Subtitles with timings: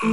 [0.00, 0.06] 我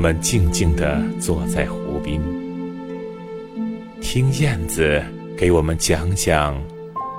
[0.00, 2.20] 们静静地坐在湖边，
[4.00, 5.00] 听燕子
[5.38, 6.60] 给我们讲讲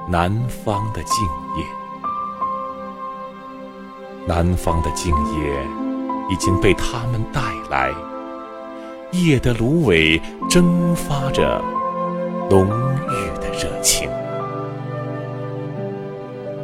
[0.10, 1.24] 南方的静
[1.58, 1.81] 夜。
[4.28, 5.68] 南方的静夜
[6.30, 7.92] 已经被他们带来，
[9.12, 11.62] 夜的芦苇蒸发着
[12.50, 12.68] 浓
[13.10, 14.10] 郁的热情。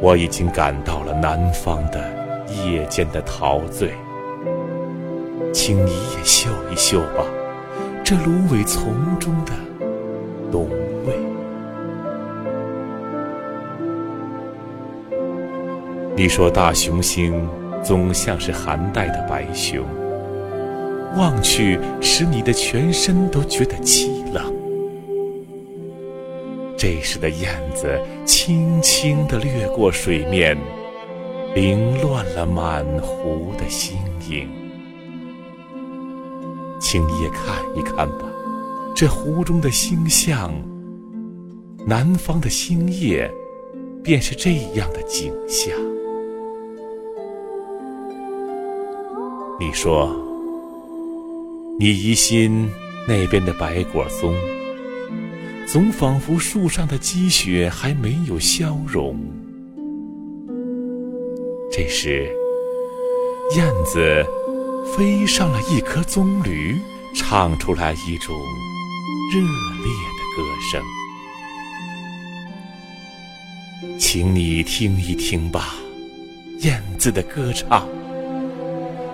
[0.00, 2.00] 我已经感到了南方的
[2.64, 3.92] 夜间的陶醉。
[5.52, 7.24] 请你也嗅一嗅吧，
[8.04, 9.52] 这芦苇丛中的
[10.52, 10.68] 浓
[11.04, 11.18] 味。
[16.18, 17.48] 你说大熊星
[17.80, 19.86] 总像是寒带的白熊，
[21.16, 24.52] 望去使你的全身都觉得凄冷。
[26.76, 30.58] 这时的燕子轻轻地掠过水面，
[31.54, 33.96] 凌乱了满湖的星
[34.28, 34.48] 影。
[36.80, 38.24] 请你也看一看吧，
[38.92, 40.52] 这湖中的星象，
[41.86, 43.30] 南方的星夜，
[44.02, 45.72] 便是这样的景象。
[49.60, 50.14] 你说，
[51.80, 52.70] 你疑心
[53.08, 54.32] 那边的白果松，
[55.66, 59.18] 总仿佛树上的积雪还没有消融。
[61.72, 62.30] 这时，
[63.56, 64.24] 燕子。
[64.96, 66.74] 飞上了一棵棕榈，
[67.14, 68.34] 唱出来一种
[69.30, 70.42] 热烈的歌
[70.72, 70.82] 声。
[73.98, 75.74] 请你听一听吧，
[76.60, 77.86] 燕子的歌唱。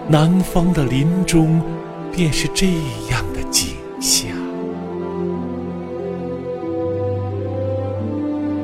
[0.06, 1.60] 南方的林中，
[2.12, 2.66] 便是这
[3.10, 4.28] 样的景象。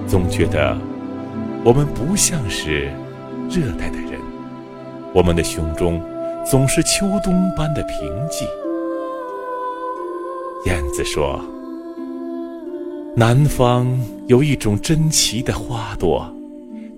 [0.06, 0.76] 总觉得
[1.64, 2.90] 我们不像是
[3.48, 4.20] 热带的人，
[5.14, 6.02] 我们的胸中。
[6.42, 7.98] 总是秋冬般的平
[8.30, 8.48] 静。
[10.64, 11.38] 燕子说
[13.14, 13.86] ：“南方
[14.26, 16.34] 有一种珍奇的花朵，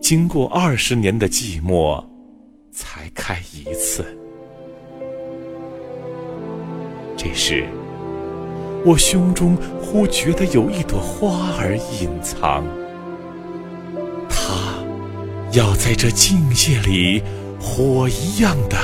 [0.01, 2.03] 经过二十年的寂寞，
[2.71, 4.07] 才开一次。”
[7.23, 7.69] 这时，
[8.85, 12.65] 我胸中忽觉得有一朵花儿隐藏，
[14.29, 14.75] 它
[15.53, 17.23] 要在这境界里
[17.61, 18.77] 火一样的。